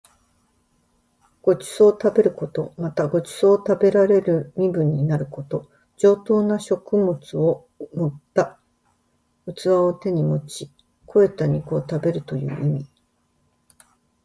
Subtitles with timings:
[1.43, 2.73] ご馳走を食べること。
[2.75, 5.69] また、ご馳走を食べられる身分になること。
[5.95, 8.59] 上等な食物を盛った
[9.45, 10.71] 器を手に持ち
[11.05, 12.87] 肥えた肉を食べるという意味。